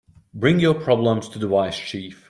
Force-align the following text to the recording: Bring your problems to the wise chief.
Bring 0.33 0.59
your 0.59 0.73
problems 0.73 1.29
to 1.29 1.37
the 1.37 1.47
wise 1.47 1.77
chief. 1.77 2.19